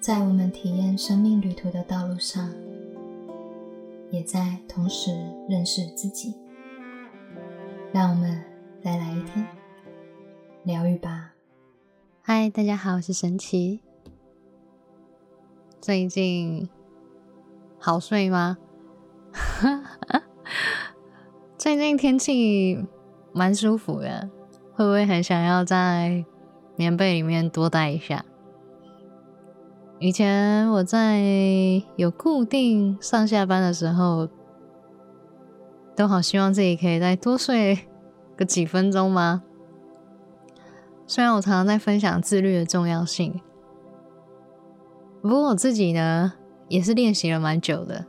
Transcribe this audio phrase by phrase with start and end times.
[0.00, 2.50] 在我们体验生命旅途的道路上，
[4.10, 5.10] 也在同时
[5.46, 6.34] 认识自己。
[7.92, 8.42] 让我们
[8.82, 9.46] 再来一天
[10.64, 11.34] 疗愈吧。
[12.22, 13.82] 嗨，大家好，我是神奇。
[15.82, 16.70] 最近
[17.78, 18.56] 好睡吗？
[21.58, 22.86] 最近天气
[23.34, 24.30] 蛮舒服的，
[24.72, 26.24] 会不会很想要在
[26.76, 28.24] 棉被里面多待一下？
[30.02, 31.20] 以前我在
[31.96, 34.26] 有固定上下班的时候，
[35.94, 37.80] 都好希望自己可以再多睡
[38.34, 39.42] 个几分钟吗？
[41.06, 43.42] 虽然我常常在分享自律的重要性，
[45.20, 46.32] 不过我自己呢
[46.68, 48.06] 也是练习了蛮久的。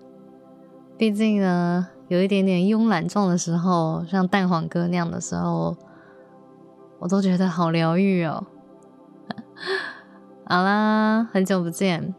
[0.97, 5.75] 毕竟呢，有一点点慵懒状的时候，像蛋黄哥那样的时候，
[6.99, 8.45] 我都觉得好疗愈哦。
[10.51, 12.13] 好啦，很久不见。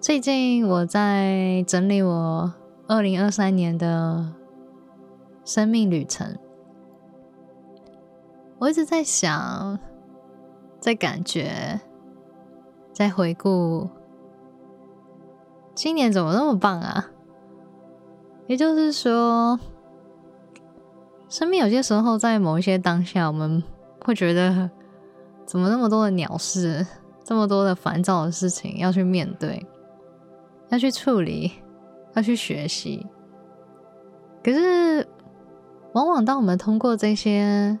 [0.00, 2.50] 最近我在整理我
[2.88, 4.32] 二零二三年的
[5.44, 6.38] 生命旅程，
[8.58, 9.78] 我一直在想，
[10.80, 11.78] 在感觉，
[12.90, 13.90] 在回顾，
[15.74, 17.10] 今年怎么那么棒啊？
[18.46, 19.60] 也就是说，
[21.28, 23.62] 生命有些时候在某一些当下，我们
[24.02, 24.70] 会觉得。
[25.46, 26.84] 怎么那么多的鸟事，
[27.24, 29.64] 这么多的烦躁的事情要去面对，
[30.70, 31.52] 要去处理，
[32.14, 33.06] 要去学习。
[34.42, 35.06] 可是，
[35.92, 37.78] 往往当我们通过这些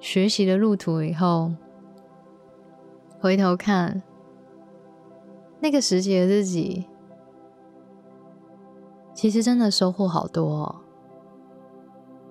[0.00, 1.52] 学习的路途以后，
[3.20, 4.02] 回头看
[5.60, 6.86] 那个时节的自己，
[9.14, 10.76] 其实真的收获好多，哦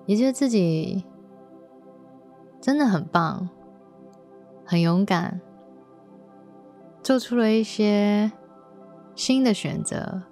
[0.06, 1.02] 也觉得自己
[2.60, 3.48] 真的很棒。
[4.64, 5.40] 很勇敢，
[7.02, 8.32] 做出了一些
[9.14, 10.22] 新的选择，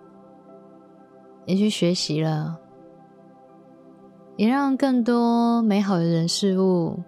[1.47, 2.58] 也去学习了，
[4.36, 6.98] 也让更多美好的人事物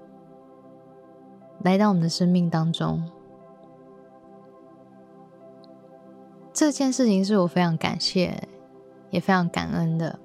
[1.63, 3.03] 来到我们的生命当中。
[6.53, 8.47] 这件事情是我非常感谢，
[9.11, 10.19] 也非常感恩的。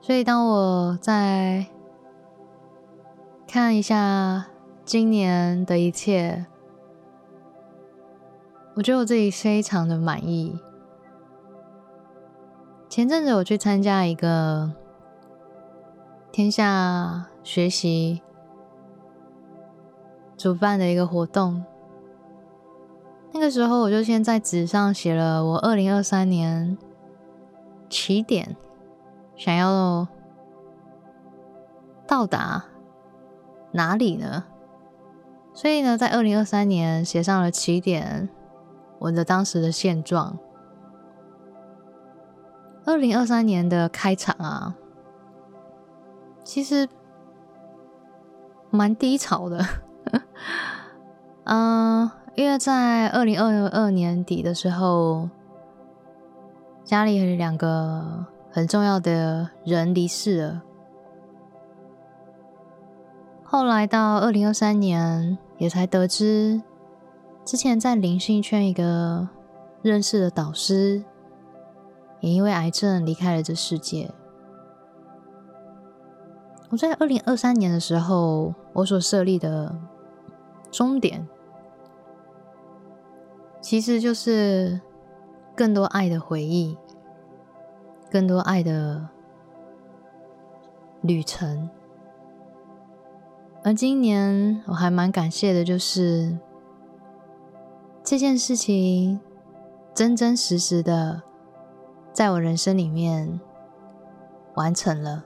[0.00, 1.66] 所以，当我在
[3.50, 4.44] 看一下
[4.84, 6.44] 今年的一切，
[8.74, 10.60] 我觉得我自己非常的满意。
[12.90, 14.70] 前阵子我去参加一个
[16.30, 18.20] 天下学习
[20.36, 21.64] 主办的一个活动，
[23.32, 26.76] 那个时候我就先在纸上写了我二零二三年
[27.88, 28.54] 起点
[29.34, 30.06] 想要
[32.06, 32.66] 到达。
[33.72, 34.44] 哪里呢？
[35.54, 38.28] 所以呢，在二零二三年写上了起点，
[39.00, 40.38] 我的当时的现状。
[42.84, 44.74] 二零二三年的开场啊，
[46.44, 46.88] 其实
[48.70, 49.66] 蛮低潮的。
[51.44, 55.28] 嗯， 因为在二零二二年底的时候，
[56.84, 60.62] 家里有两个很重要的人离世了。
[63.50, 66.60] 后来到二零二三年，也才得知，
[67.46, 69.26] 之前在灵性圈一个
[69.80, 71.02] 认识的导师，
[72.20, 74.10] 也因为癌症离开了这世界。
[76.68, 79.74] 我在二零二三年的时候，我所设立的
[80.70, 81.26] 终点，
[83.62, 84.78] 其实就是
[85.56, 86.76] 更多爱的回忆，
[88.10, 89.08] 更多爱的
[91.00, 91.70] 旅程。
[93.64, 96.38] 而今年我还蛮感谢的，就是
[98.02, 99.20] 这件事情
[99.92, 101.20] 真真实实的
[102.12, 103.38] 在我人生里面
[104.54, 105.24] 完成了。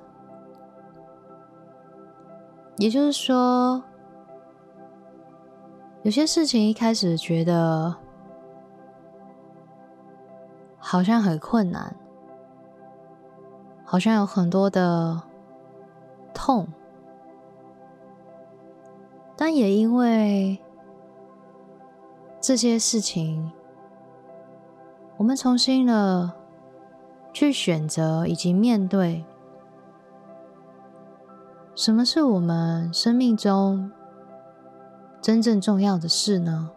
[2.79, 3.83] 也就是说，
[6.03, 7.95] 有些事情一开始觉得
[10.79, 11.95] 好像很困难，
[13.85, 15.23] 好像有很多的
[16.35, 16.67] 痛。
[19.45, 20.57] 但也因为
[22.41, 23.51] 这些事情，
[25.17, 26.37] 我们重新了
[27.33, 29.25] 去选择以及面对，
[31.75, 33.91] 什么是我们生命中
[35.21, 36.71] 真正重要的事呢？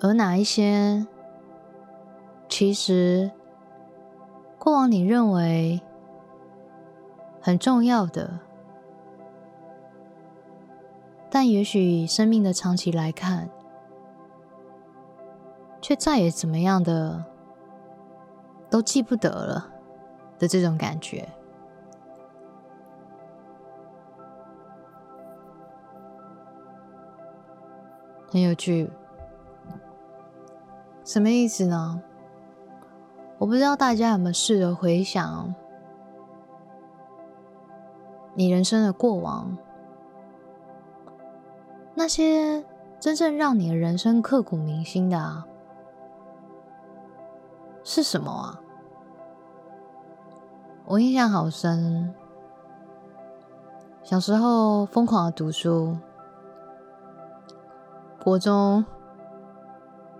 [0.00, 1.06] 而哪一些
[2.48, 3.30] 其实
[4.58, 5.82] 过往你认为
[7.42, 8.40] 很重要的？
[11.34, 13.48] 但也许生命的长期来看，
[15.80, 17.24] 却再也怎么样的
[18.68, 19.66] 都记不得了
[20.38, 21.26] 的这种感觉，
[28.30, 28.90] 很有趣。
[31.02, 32.02] 什么意思呢？
[33.38, 35.54] 我不知道大家有没有试着回想
[38.34, 39.56] 你人生的过往。
[42.02, 42.64] 那些
[42.98, 45.44] 真正让你的人生刻骨铭心的，
[47.84, 48.60] 是什么啊？
[50.84, 52.12] 我印象好深，
[54.02, 55.96] 小时候疯狂的读书，
[58.20, 58.84] 国中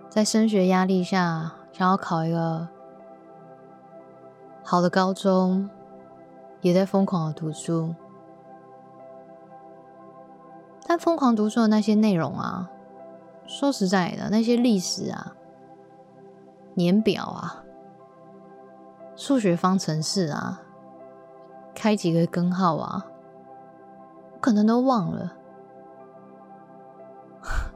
[0.07, 2.65] 在升学压力下，想要考一个
[4.63, 5.69] 好的高中，
[6.61, 7.93] 也在疯狂的读书。
[10.97, 12.69] 疯狂读书的那些内容啊，
[13.45, 15.35] 说实在的，那些历史啊、
[16.75, 17.63] 年表啊、
[19.15, 20.61] 数学方程式啊、
[21.73, 23.05] 开几个根号啊，
[24.33, 25.33] 我可能都忘了。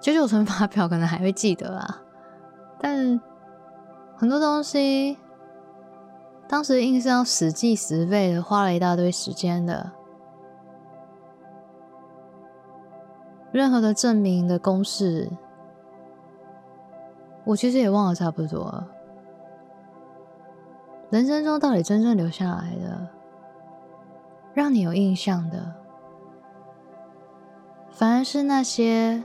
[0.00, 2.02] 九九乘法表可能还会记得啊，
[2.78, 3.20] 但
[4.16, 5.18] 很多东西，
[6.48, 9.92] 当时硬是要死记死背的，花了一大堆时间的。
[13.56, 15.30] 任何的证明的公式，
[17.42, 18.84] 我其实也忘了差不多。
[21.08, 23.08] 人生中到底真正留下来的，
[24.52, 25.72] 让你有印象的，
[27.90, 29.24] 反而是那些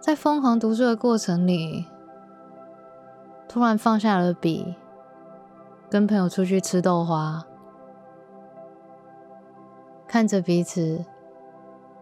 [0.00, 1.84] 在疯狂读书的过程里，
[3.46, 4.74] 突然放下了笔，
[5.90, 7.44] 跟朋友出去吃豆花。
[10.10, 11.04] 看着彼此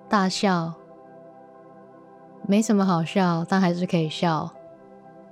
[0.08, 0.72] 大笑，
[2.46, 4.50] 没什么好笑，但还是可以笑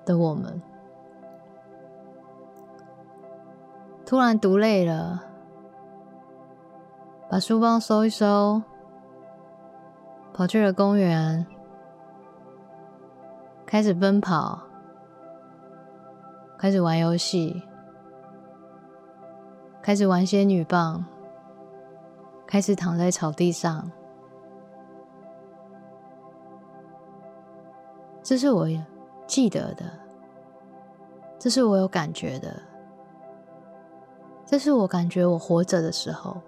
[0.05, 0.61] 的我们，
[4.05, 5.25] 突然读累了，
[7.31, 8.61] 把书包收一收，
[10.35, 11.47] 跑去了公园，
[13.65, 14.61] 开始奔跑，
[16.59, 17.63] 开始玩游戏，
[19.81, 21.03] 开始玩仙女棒。
[22.47, 23.91] 开始躺在草地上，
[28.23, 28.69] 这是我
[29.27, 29.85] 记得的，
[31.39, 32.63] 这是我有感觉的，
[34.47, 36.41] 这是我感觉我活着的时候。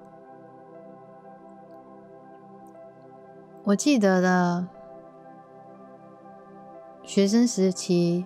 [3.64, 4.66] 我记得的
[7.02, 8.24] 学生时期，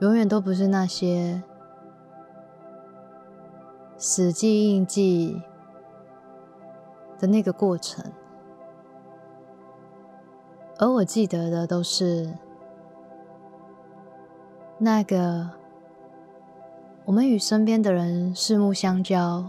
[0.00, 1.42] 永远都不是那些
[3.96, 5.40] 死记硬记。
[7.24, 8.04] 的那个过程，
[10.78, 12.30] 而我记得的都是
[14.76, 15.48] 那个
[17.06, 19.42] 我们与身边的人四目相交，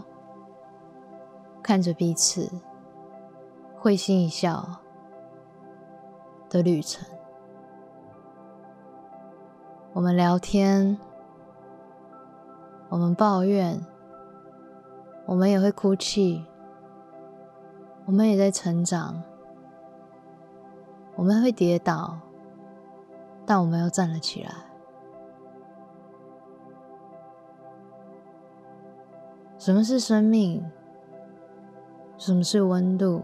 [1.62, 2.50] 看着彼此
[3.78, 4.66] 会心一笑
[6.48, 7.06] 的旅程。
[9.92, 10.96] 我们聊天，
[12.88, 13.78] 我们抱怨，
[15.26, 16.42] 我们也会哭泣。
[18.06, 19.20] 我们也在成长，
[21.16, 22.16] 我们会跌倒，
[23.44, 24.50] 但我们又站了起来。
[29.58, 30.64] 什么是生命？
[32.16, 33.22] 什么是温度？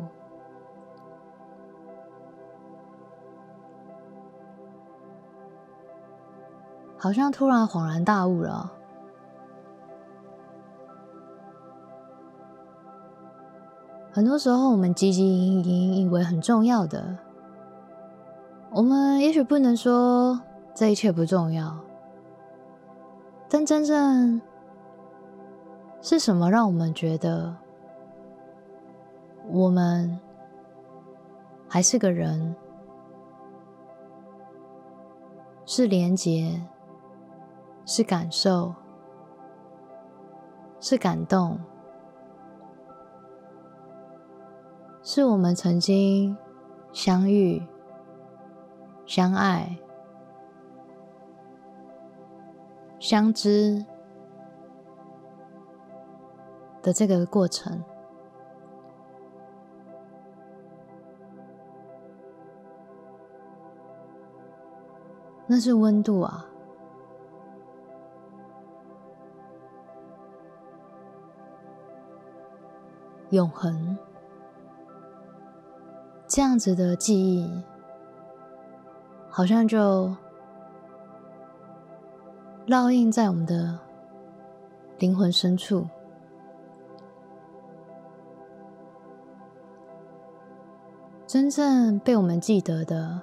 [6.99, 8.73] 好像突然恍然大悟了。
[14.15, 17.17] 很多时候，我们汲汲营营，以为很重要的，
[18.71, 20.39] 我们也许不能说
[20.75, 21.75] 这一切不重要，
[23.49, 24.39] 但真正
[26.03, 27.57] 是什么让我们觉得
[29.49, 30.21] 我们
[31.67, 32.55] 还是个人，
[35.65, 36.61] 是连接，
[37.87, 38.75] 是感受，
[40.81, 41.59] 是感动。
[45.05, 46.37] 是我们曾经
[46.93, 47.61] 相遇、
[49.05, 49.77] 相爱、
[53.01, 53.85] 相知
[56.81, 57.83] 的这个过程，
[65.49, 66.47] 那是温度啊！
[73.31, 73.99] 永恒，
[76.35, 77.47] 这样子的记忆，
[79.29, 80.11] 好像就
[82.67, 83.79] 烙印在我们的
[84.99, 85.87] 灵魂深处。
[91.27, 93.21] 真正被我们记得的，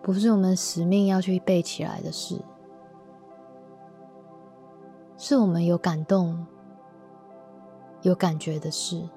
[0.00, 2.40] 不是我们使命要去背起来的事，
[5.16, 6.46] 是我们有感动、
[8.02, 9.08] 有感觉的事，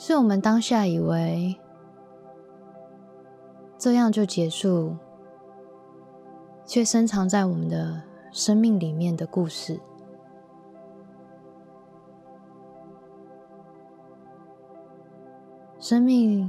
[0.00, 1.58] 是我们当下以为
[3.76, 4.96] 这样就结束，
[6.64, 8.00] 却深藏在我们的
[8.32, 9.78] 生命里面的故事。
[15.80, 16.48] 生命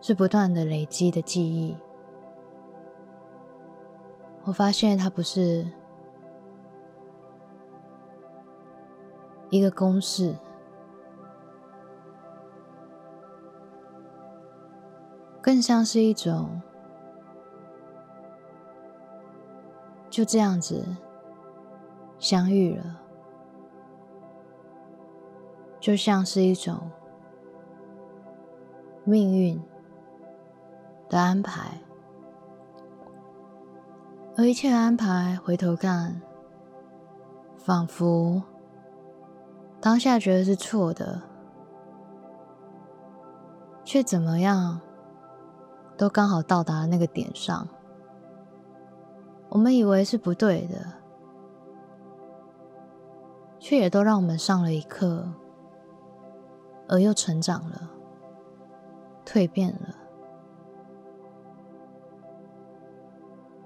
[0.00, 1.76] 是不断的累积的记忆。
[4.44, 5.66] 我发现它不是
[9.50, 10.34] 一个公式，
[15.46, 16.60] 更像是一种
[20.10, 20.84] 就这样子
[22.18, 23.00] 相遇了，
[25.78, 26.90] 就像是一种。
[29.04, 29.62] 命运
[31.08, 31.80] 的安排，
[34.36, 36.20] 而一切安排，回头看，
[37.56, 38.42] 仿佛
[39.80, 41.22] 当下觉得是错的，
[43.84, 44.80] 却怎么样
[45.96, 47.66] 都刚好到达了那个点上。
[49.48, 50.86] 我们以为是不对的，
[53.58, 55.26] 却也都让我们上了一课，
[56.88, 57.90] 而又成长了。
[59.24, 59.94] 蜕变了。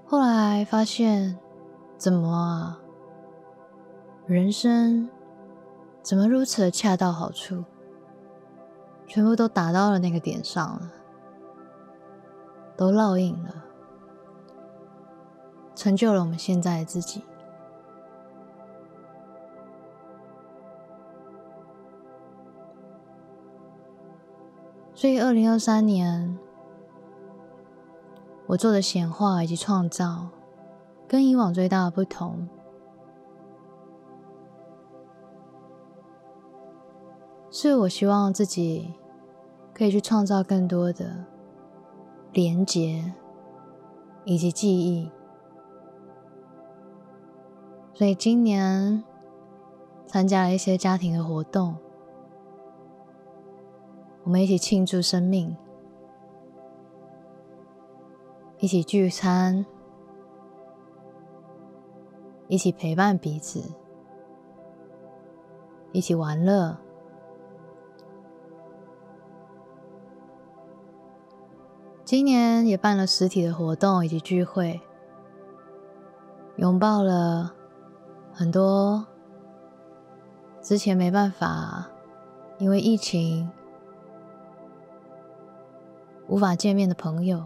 [0.05, 1.37] 后来发现，
[1.97, 2.79] 怎么啊？
[4.25, 5.09] 人生
[6.01, 7.63] 怎么如此的恰到好处？
[9.07, 10.91] 全部都打到了那个点上了，
[12.75, 13.63] 都烙印了，
[15.75, 17.23] 成就了我们现在的自己。
[24.93, 26.37] 所以，二零二三年
[28.45, 30.27] 我做的显化以及创造，
[31.07, 32.47] 跟以往最大的不同，
[37.49, 38.93] 是我希望自己
[39.73, 41.25] 可以去创造更多的
[42.33, 43.13] 连结
[44.25, 45.09] 以及记忆。
[47.93, 49.03] 所以，今年
[50.07, 51.75] 参加了一些家庭的活动。
[54.23, 55.55] 我们一起庆祝生命，
[58.59, 59.65] 一起聚餐，
[62.47, 63.63] 一起陪伴彼此，
[65.91, 66.77] 一起玩乐。
[72.11, 74.81] 今年也办了实体的活动以及聚会，
[76.57, 77.53] 拥抱了
[78.33, 79.07] 很多
[80.61, 81.87] 之前没办法
[82.57, 83.49] 因为疫情。
[86.27, 87.45] 无法见面的朋友，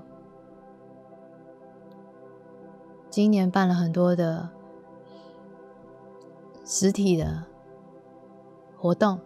[3.12, 4.50] 今年办了很多的
[6.66, 7.44] 实体的
[8.76, 9.20] 活动，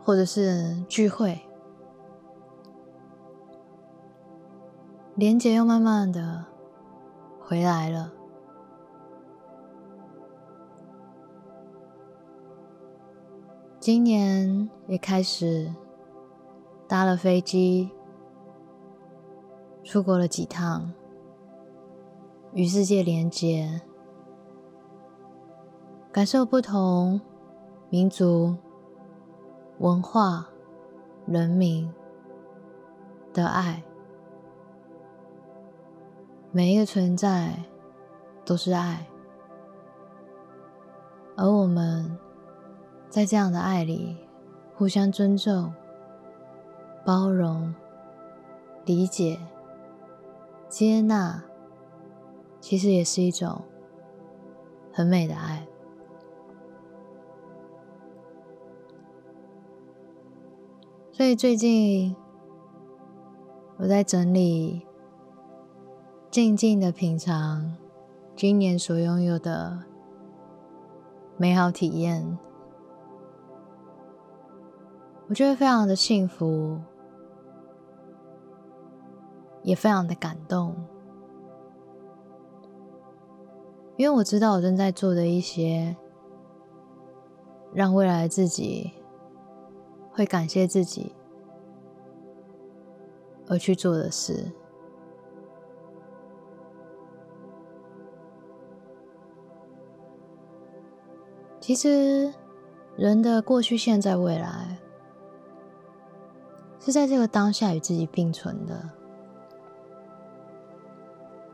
[0.00, 1.40] 或者是聚会，
[5.14, 6.44] 连接又慢慢的
[7.40, 8.12] 回来了。
[13.78, 15.72] 今年也开始。
[16.88, 17.90] 搭了飞机，
[19.82, 20.92] 出国了几趟，
[22.52, 23.80] 与世界连接，
[26.12, 27.18] 感受不同
[27.88, 28.54] 民族、
[29.78, 30.46] 文化、
[31.24, 31.90] 人民
[33.32, 33.82] 的爱。
[36.52, 37.54] 每一个存在
[38.44, 39.06] 都是爱，
[41.36, 42.16] 而我们
[43.08, 44.16] 在这样的爱里
[44.76, 45.72] 互相尊重。
[47.04, 47.74] 包容、
[48.84, 49.36] 理解、
[50.68, 51.42] 接纳，
[52.60, 53.60] 其实也是一种
[54.92, 55.66] 很美的爱。
[61.10, 62.14] 所以最近
[63.78, 64.86] 我在整理，
[66.32, 67.76] 静静的品尝
[68.34, 69.78] 今年所拥有的
[71.36, 72.38] 美好体验，
[75.28, 76.80] 我觉得非常的幸福。
[79.62, 80.74] 也非常的感动，
[83.98, 85.94] 因为我知道我正在做的一些
[87.74, 88.90] 让未来自己
[90.10, 91.14] 会感谢自己
[93.46, 94.50] 而去做的事。
[101.62, 102.34] 其实，
[102.96, 104.76] 人的过去、现在、未来，
[106.80, 108.90] 是在这个当下与自己并存的。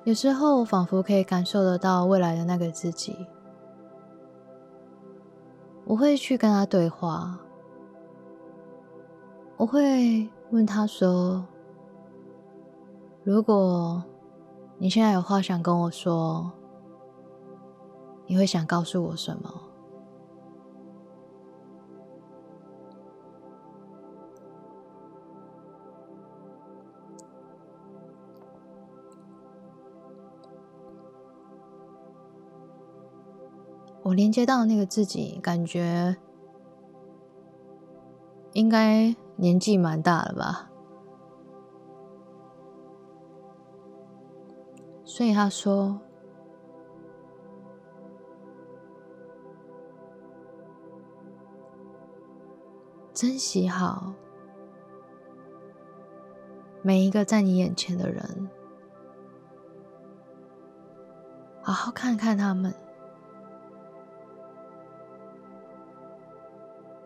[0.05, 3.15] 有时候，我仿佛可以感受得到未来的那个自己，
[5.85, 7.39] 我会去跟他对话，
[9.59, 11.45] 我会问他说
[13.25, 14.03] ：“如果
[14.79, 16.51] 你现在有话想跟我说，
[18.27, 19.65] 你会想告诉我什么？”
[34.09, 36.17] 我连接到那个自己，感觉
[38.55, 40.71] 应该年纪蛮大了吧？
[45.05, 46.01] 所以他说
[53.13, 54.15] ：“珍惜好
[56.81, 58.49] 每一个在你眼前的人，
[61.61, 62.75] 好好看看他们。”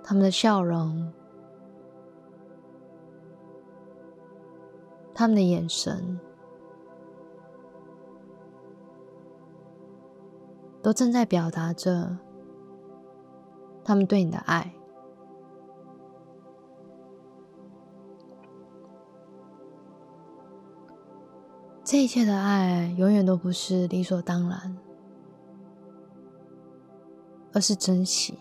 [0.05, 1.13] 他们的笑容，
[5.15, 6.19] 他们的眼神，
[10.83, 12.19] 都正在表达着
[13.85, 14.75] 他们对你的爱。
[21.85, 24.77] 这一切的爱，永远都不是理所当然，
[27.53, 28.39] 而是珍惜。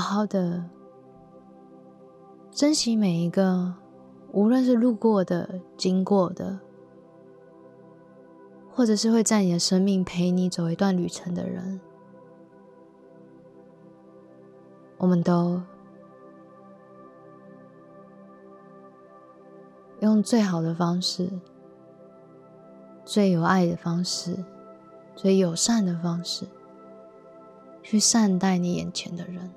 [0.00, 0.64] 好好的
[2.50, 3.74] 珍惜每一个，
[4.32, 6.58] 无论是路过的、经过的，
[8.72, 11.78] 或者是会在你的生命陪你走一段旅程的人，
[14.96, 15.60] 我们都
[20.00, 21.28] 用最好的方式、
[23.04, 24.42] 最有爱的方式、
[25.14, 26.46] 最友善的方式
[27.82, 29.50] 去善待你眼前的人。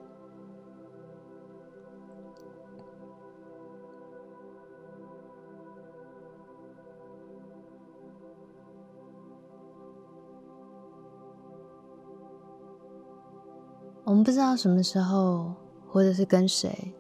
[14.14, 15.56] 我们不知道什么时候，
[15.88, 16.94] 或者是跟谁，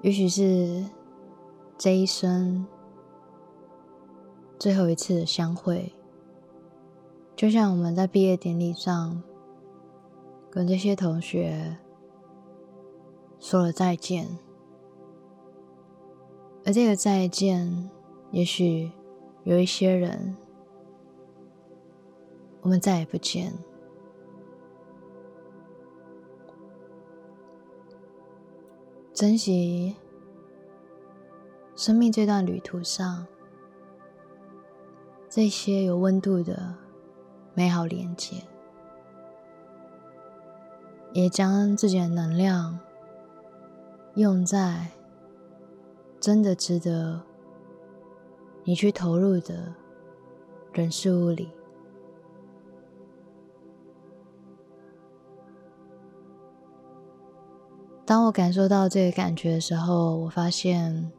[0.00, 0.84] 也许是
[1.76, 2.64] 这一生
[4.60, 5.92] 最后一次的相会，
[7.34, 9.20] 就像我们在毕业典礼上
[10.52, 11.78] 跟这些同学
[13.40, 14.38] 说了再见，
[16.64, 17.90] 而这个再见，
[18.30, 18.92] 也许
[19.42, 20.36] 有一些人，
[22.60, 23.52] 我们再也不见。
[29.14, 29.94] 珍惜
[31.76, 33.24] 生命这段旅途上
[35.30, 36.74] 这些有温度的
[37.54, 38.42] 美好连接，
[41.12, 42.76] 也将自己的能量
[44.16, 44.88] 用在
[46.18, 47.22] 真的值得
[48.64, 49.72] 你去投入的
[50.72, 51.48] 人事物里。
[58.06, 61.10] 当我感受到这个感觉的时候，我发现，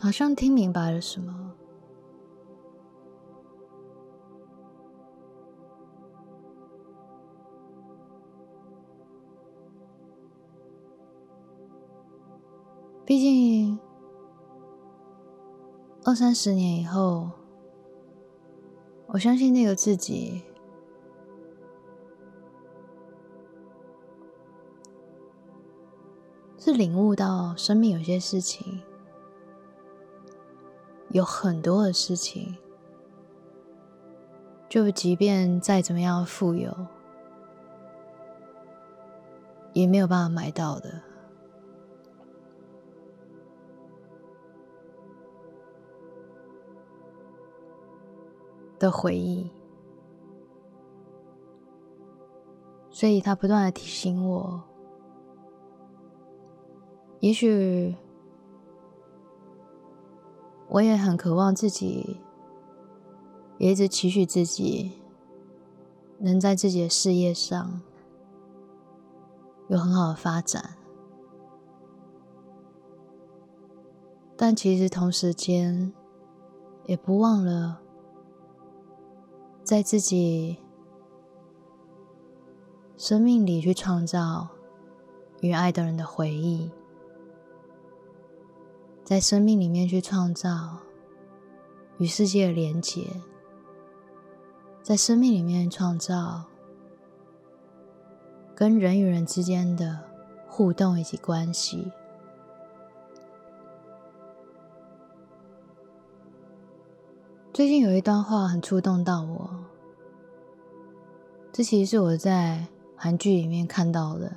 [0.00, 1.52] 好像听明白了什么。
[13.04, 13.78] 毕竟，
[16.04, 17.41] 二三十年以后。
[19.14, 20.40] 我相信那个自己
[26.58, 28.80] 是领悟到生命有些事情，
[31.10, 32.56] 有很多的事情，
[34.66, 36.74] 就即便再怎么样富有，
[39.74, 41.11] 也没有办法买到的。
[48.82, 49.48] 的回忆，
[52.90, 54.60] 所以他不断的提醒我，
[57.20, 57.94] 也许
[60.68, 62.20] 我也很渴望自己，
[63.58, 65.00] 也一直期许自己
[66.18, 67.80] 能在自己的事业上
[69.68, 70.76] 有很好的发展，
[74.36, 75.92] 但其实同时间
[76.86, 77.81] 也不忘了
[79.64, 80.58] 在自己。
[82.98, 84.46] 生命里去创造
[85.40, 86.70] 与爱的人的回忆，
[89.02, 90.78] 在生命里面去创造
[91.98, 93.08] 与世界的连结，
[94.84, 96.44] 在生命里面创造
[98.54, 99.98] 跟人与人之间的
[100.46, 101.90] 互动以及关系。
[107.52, 109.50] 最近有一段话很触动到我，
[111.52, 112.66] 这其实是我在。
[112.94, 114.32] 韩剧里面看到的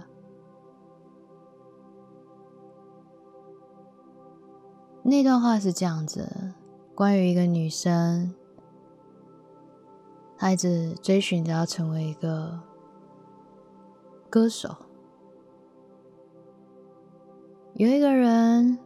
[5.03, 6.27] 那段话是这样子：
[6.95, 8.33] 关于一个女生，
[10.35, 12.59] 她一直追寻着要成为一个
[14.31, 14.75] 歌手。
[17.75, 18.79] 有一个人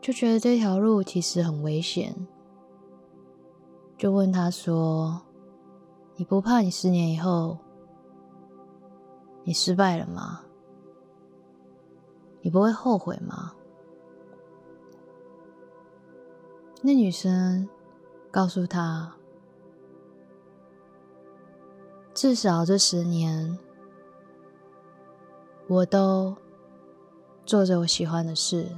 [0.00, 2.26] 就觉得这条路其实很危险，
[3.98, 5.20] 就问他说
[6.14, 7.58] ：“你不怕你十年以后？”
[9.42, 10.40] 你失败了吗？
[12.42, 13.52] 你不会后悔吗？
[16.80, 17.68] 那女生
[18.30, 19.12] 告诉他
[22.14, 23.58] ：“至少这十年，
[25.66, 26.36] 我都
[27.44, 28.68] 做着我喜欢的事。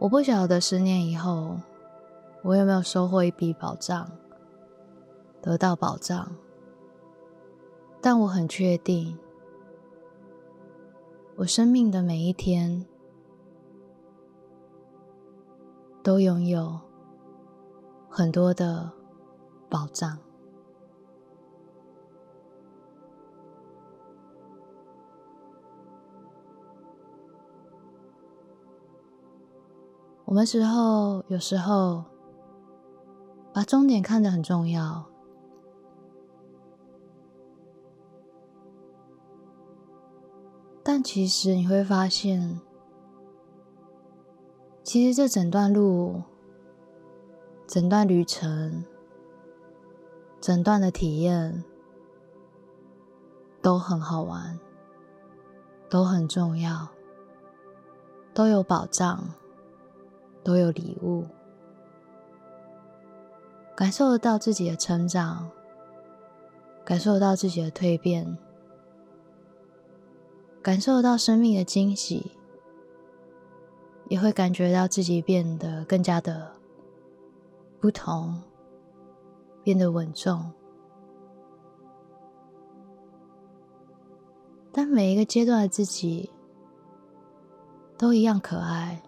[0.00, 1.60] 我不晓得十年以后，
[2.42, 4.10] 我有没有收获一笔保障，
[5.42, 6.30] 得到保障。”
[8.02, 9.18] 但我很确定，
[11.36, 12.86] 我生命的每一天
[16.02, 16.80] 都拥有
[18.08, 18.90] 很多的
[19.68, 20.18] 保障。
[30.24, 32.04] 我们时候有时候
[33.60, 35.04] 把终点看得很重要。
[40.82, 42.58] 但其实你会发现，
[44.82, 46.22] 其实这整段路、
[47.66, 48.82] 整段旅程、
[50.40, 51.62] 整段的体验
[53.60, 54.58] 都很好玩，
[55.90, 56.88] 都很重要，
[58.32, 59.22] 都有保障，
[60.42, 61.26] 都有礼物，
[63.80, 65.50] 感受得到自己的成长，
[66.84, 68.36] 感受得到自己的蜕变。
[70.60, 72.32] 感受得到生命的惊喜，
[74.10, 76.52] 也会感觉到自己变得更加的
[77.80, 78.38] 不同，
[79.62, 80.52] 变得稳重。
[84.70, 86.28] 但每一个阶段的自己
[87.96, 89.00] 都一样可爱，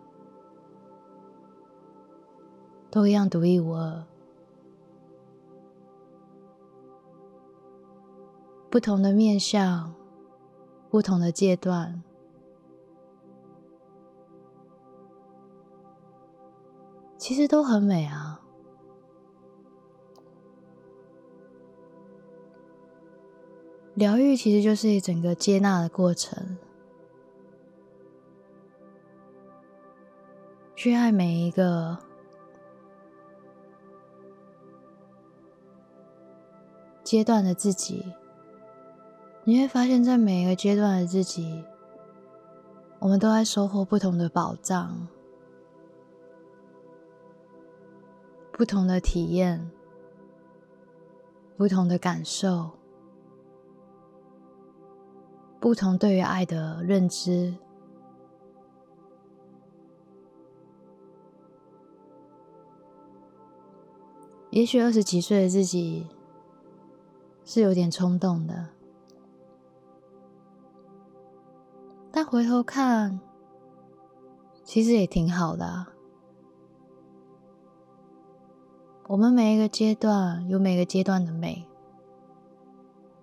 [2.91, 4.03] 都一样独一无二。
[8.73, 9.95] 不同的面相。
[10.89, 12.03] 不同的阶段，
[17.17, 18.43] 其实都很美啊。
[23.95, 26.59] 疗愈其实就是一整个接纳的过程，
[30.77, 31.99] 去爱每一个
[37.03, 38.05] 阶段的自己。
[39.45, 41.65] 你会发现在每一个阶段的自己，
[43.01, 45.09] 我们都在收获不同的宝藏、
[48.53, 49.69] 不同的体验、
[51.57, 52.71] 不同的感受、
[55.59, 57.53] 不同对于爱的认知。
[64.51, 66.07] 也许二十几岁的自己
[67.45, 68.69] 是有点冲动的。
[72.15, 73.19] 但回头看，
[74.63, 75.87] 其实也挺好的。
[79.09, 81.67] 我们每一个阶段有每个阶段的美，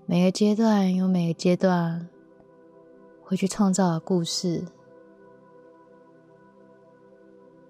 [0.08, 2.10] 每个阶段有每个阶段
[3.24, 4.66] 会去创造的故事，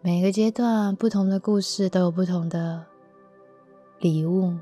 [0.01, 2.85] 每个阶段不同的故事都有不同的
[3.99, 4.57] 礼物，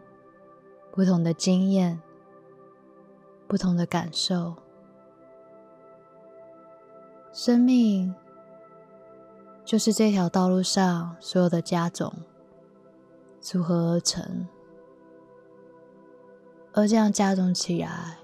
[0.92, 2.02] 不同的经验，
[3.48, 4.56] 不同的感受。
[7.32, 8.14] 生命
[9.64, 12.12] 就是这条道路上所有的加种
[13.40, 14.48] 组合而成，
[16.74, 18.18] 而这样加种起来，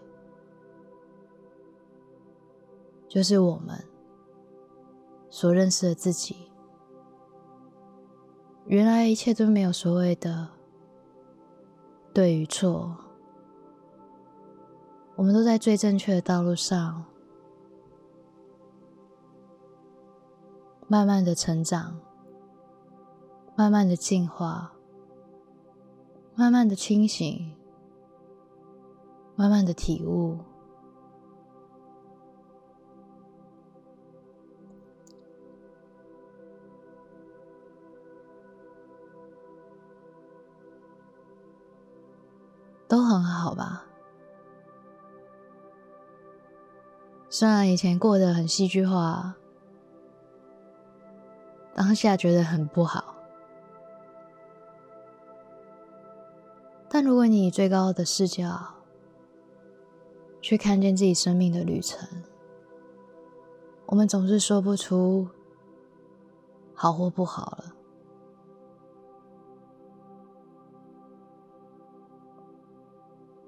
[3.07, 3.83] 就是我们
[5.29, 6.49] 所认识的自己。
[8.65, 10.47] 原来一切都没有所谓的
[12.13, 12.95] 对与错，
[15.15, 17.05] 我们都在最正确的道路上。
[20.93, 21.99] 慢慢的成长，
[23.55, 24.73] 慢慢的进化，
[26.35, 27.51] 慢慢的清醒，
[29.35, 30.37] 慢慢的体悟，
[42.87, 43.87] 都很好吧？
[47.31, 49.37] 虽然以前过得很戏剧化。
[51.75, 53.15] 当下觉得很不好，
[56.87, 58.75] 但如果你以最高的视角
[60.39, 62.07] 去看见自己生命的旅程，
[63.87, 65.27] 我们总是说不出
[66.75, 67.73] 好或不好了，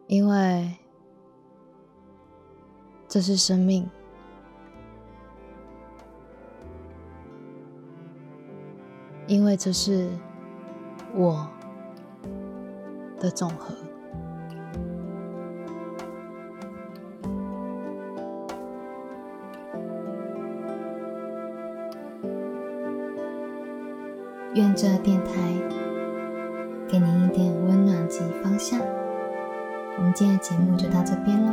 [0.07, 0.75] 因为
[3.07, 3.87] 这是生命。
[9.27, 10.09] 因为这是
[11.13, 11.47] 我
[13.19, 13.73] 的总和。
[24.53, 25.31] 愿这电台
[26.87, 28.79] 给您一点温暖及方向。
[29.97, 31.51] 我们今天的节目就到这边喽。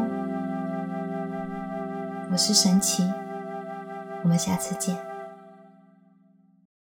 [2.30, 3.02] 我是神奇，
[4.22, 5.11] 我们下次见。